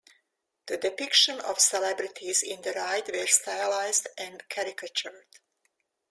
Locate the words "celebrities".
1.59-2.41